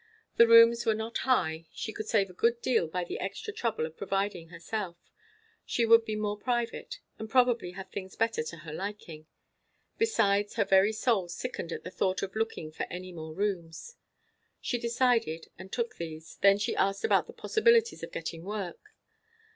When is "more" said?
6.15-6.39, 13.11-13.35